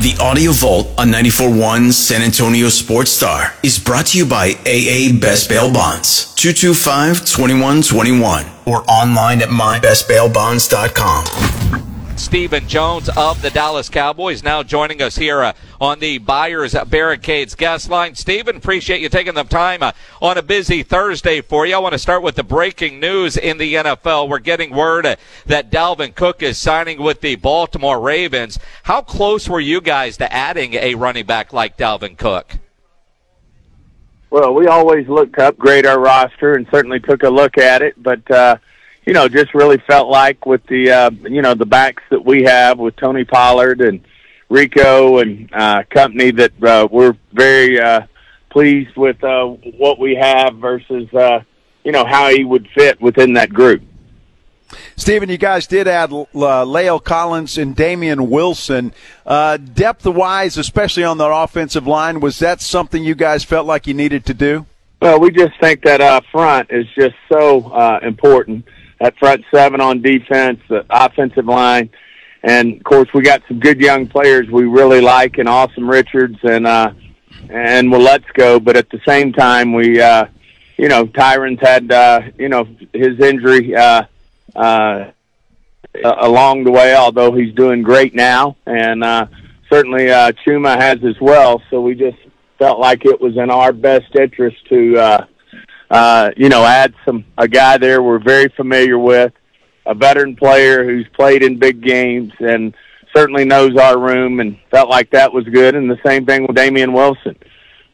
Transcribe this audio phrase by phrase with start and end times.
[0.00, 5.12] The Audio Vault on 94.1 San Antonio Sports Star is brought to you by AA
[5.20, 11.79] Best Bail Bonds, 225-2121, or online at mybestbailbonds.com.
[12.20, 17.54] Stephen Jones of the Dallas Cowboys now joining us here uh, on the Buyers Barricades
[17.54, 18.14] guest line.
[18.14, 21.74] Stephen, appreciate you taking the time uh, on a busy Thursday for you.
[21.74, 24.28] I want to start with the breaking news in the NFL.
[24.28, 25.16] We're getting word uh,
[25.46, 28.58] that Dalvin Cook is signing with the Baltimore Ravens.
[28.82, 32.58] How close were you guys to adding a running back like Dalvin Cook?
[34.28, 38.00] Well, we always look to upgrade our roster and certainly took a look at it,
[38.00, 38.58] but uh,
[39.10, 42.44] you know, just really felt like with the uh, you know the backs that we
[42.44, 44.04] have with Tony Pollard and
[44.48, 48.02] Rico and uh, company that uh, we're very uh,
[48.50, 51.40] pleased with uh, what we have versus uh,
[51.82, 53.82] you know how he would fit within that group.
[54.94, 58.92] Stephen, you guys did add uh, La'el Collins and Damien Wilson.
[59.26, 63.88] Uh, depth wise, especially on the offensive line, was that something you guys felt like
[63.88, 64.66] you needed to do?
[65.02, 68.66] Well, we just think that uh, front is just so uh, important
[69.00, 71.90] that front seven on defense, the offensive line,
[72.42, 76.38] and of course we got some good young players we really like, and Asim Richards
[76.42, 76.92] and uh,
[77.48, 78.60] and well, let's go.
[78.60, 80.26] But at the same time, we uh,
[80.76, 84.04] you know Tyron's had uh, you know his injury uh,
[84.54, 85.10] uh,
[86.04, 89.26] along the way, although he's doing great now, and uh,
[89.70, 91.62] certainly uh, Chuma has as well.
[91.70, 92.18] So we just
[92.58, 94.98] felt like it was in our best interest to.
[94.98, 95.26] Uh,
[95.90, 99.32] uh, you know, add some a guy there we're very familiar with,
[99.86, 102.74] a veteran player who's played in big games and
[103.14, 105.74] certainly knows our room and felt like that was good.
[105.74, 107.36] And the same thing with Damien Wilson.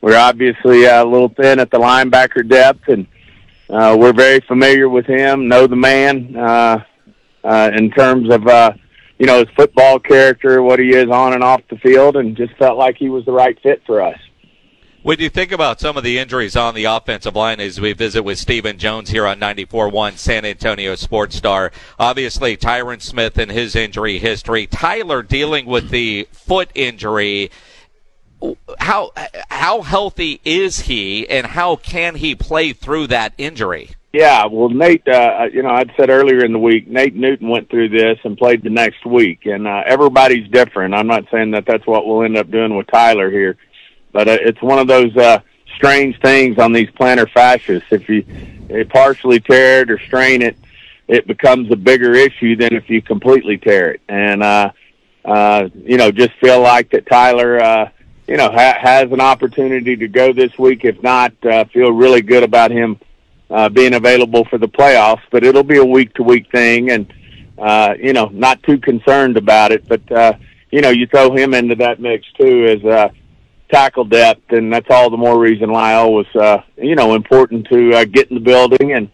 [0.02, 3.06] We're obviously uh, a little thin at the linebacker depth, and
[3.70, 6.84] uh, we're very familiar with him, know the man uh,
[7.42, 8.72] uh, in terms of uh,
[9.18, 12.54] you know his football character, what he is on and off the field, and just
[12.56, 14.18] felt like he was the right fit for us.
[15.06, 18.24] When you think about some of the injuries on the offensive line as we visit
[18.24, 23.76] with Stephen Jones here on 94.1 San Antonio Sports Star, obviously Tyron Smith and his
[23.76, 27.52] injury history, Tyler dealing with the foot injury.
[28.80, 29.12] How
[29.48, 33.90] how healthy is he, and how can he play through that injury?
[34.12, 37.70] Yeah, well, Nate, uh, you know, I'd said earlier in the week, Nate Newton went
[37.70, 40.94] through this and played the next week, and uh, everybody's different.
[40.94, 43.56] I'm not saying that that's what we'll end up doing with Tyler here
[44.16, 45.40] but uh, it's one of those uh,
[45.74, 47.82] strange things on these plantar fascias.
[47.90, 48.24] If you,
[48.70, 50.56] you partially tear it or strain it,
[51.06, 54.00] it becomes a bigger issue than if you completely tear it.
[54.08, 54.72] And uh,
[55.22, 57.90] uh, you know, just feel like that Tyler, uh,
[58.26, 60.86] you know, ha- has an opportunity to go this week.
[60.86, 62.98] If not, uh, feel really good about him
[63.50, 65.24] uh, being available for the playoffs.
[65.30, 67.12] But it'll be a week to week thing, and
[67.58, 69.86] uh, you know, not too concerned about it.
[69.86, 70.32] But uh,
[70.70, 72.82] you know, you throw him into that mix too as.
[72.82, 73.08] Uh,
[73.70, 77.92] tackle depth, and that's all the more reason La'el was, uh, you know, important to
[77.94, 79.10] uh, get in the building and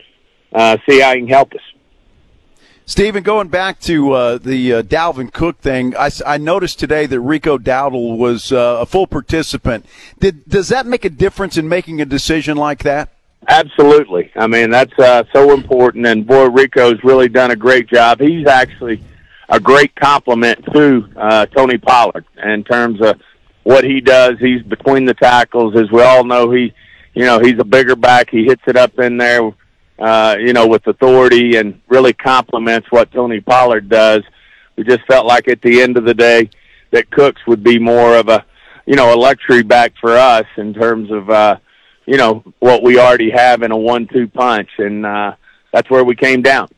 [0.52, 1.60] uh, see how he can help us.
[2.84, 7.20] Stephen, going back to uh, the uh, Dalvin Cook thing, I, I, noticed today that
[7.20, 9.86] Rico Dowdle was uh, a full participant.
[10.18, 13.10] Did, does that make a difference in making a decision like that?
[13.48, 14.30] Absolutely.
[14.36, 18.20] I mean, that's uh, so important, and boy, Rico's really done a great job.
[18.20, 19.02] He's actually
[19.48, 23.20] a great compliment to uh, Tony Pollard in terms of
[23.62, 24.38] what he does.
[24.38, 26.50] He's between the tackles, as we all know.
[26.50, 26.72] He,
[27.14, 28.30] you know, he's a bigger back.
[28.30, 29.52] He hits it up in there,
[29.98, 34.22] uh, you know, with authority and really complements what Tony Pollard does.
[34.76, 36.50] We just felt like at the end of the day
[36.90, 38.44] that Cooks would be more of a,
[38.87, 41.56] you know, a luxury back for us in terms of, uh,
[42.06, 45.34] you know, what we already have in a one-two punch, and uh,
[45.72, 46.69] that's where we came down.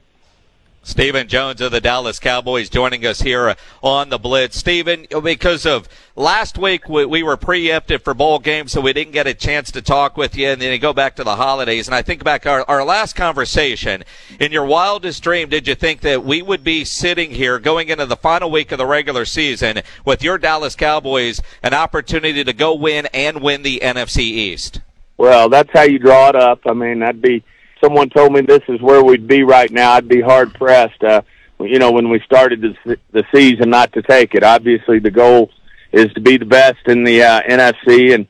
[0.84, 4.58] Stephen Jones of the Dallas Cowboys joining us here on the Blitz.
[4.58, 9.12] Stephen, because of last week we, we, were preempted for bowl games, so we didn't
[9.12, 11.88] get a chance to talk with you, and then you go back to the holidays.
[11.88, 14.04] And I think back our, our last conversation.
[14.38, 18.04] In your wildest dream, did you think that we would be sitting here going into
[18.04, 22.74] the final week of the regular season with your Dallas Cowboys an opportunity to go
[22.74, 24.82] win and win the NFC East?
[25.16, 26.60] Well, that's how you draw it up.
[26.66, 27.42] I mean, that'd be
[27.84, 31.02] someone told me this is where we'd be right now, I'd be hard pressed.
[31.02, 31.22] Uh,
[31.60, 34.42] you know, when we started the, the season, not to take it.
[34.42, 35.50] Obviously, the goal
[35.92, 38.26] is to be the best in the uh, NFC and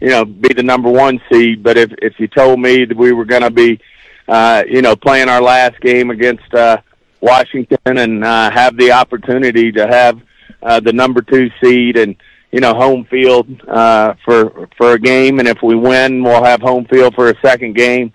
[0.00, 1.62] you know be the number one seed.
[1.62, 3.80] But if if you told me that we were going to be
[4.28, 6.78] uh, you know playing our last game against uh,
[7.20, 10.20] Washington and uh, have the opportunity to have
[10.62, 12.16] uh, the number two seed and
[12.50, 16.60] you know home field uh, for for a game, and if we win, we'll have
[16.60, 18.12] home field for a second game.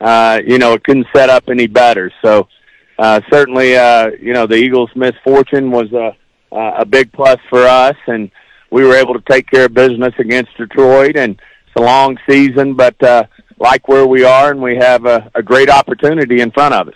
[0.00, 2.10] Uh, you know, it couldn't set up any better.
[2.22, 2.48] So
[2.98, 6.16] uh, certainly, uh, you know, the Eagles' misfortune was a
[6.52, 8.30] a big plus for us, and
[8.70, 11.16] we were able to take care of business against Detroit.
[11.16, 13.24] And it's a long season, but uh,
[13.58, 16.94] like where we are, and we have a, a great opportunity in front of us.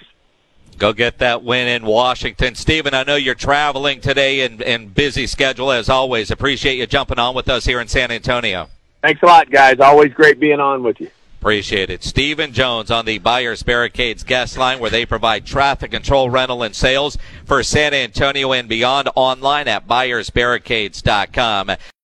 [0.77, 2.57] Go get that win in Washington.
[2.57, 6.33] Stephen, I know you're traveling today and, and busy schedule as always.
[6.33, 8.69] Appreciate you jumping on with us here in San Antonio.
[9.01, 9.79] Thanks a lot, guys.
[9.79, 11.11] Always great being on with you.
[11.45, 12.03] Appreciate it.
[12.03, 16.75] Stephen Jones on the Buyers Barricades guest line where they provide traffic control, rental, and
[16.75, 21.73] sales for San Antonio and beyond online at buyersbarricades.com.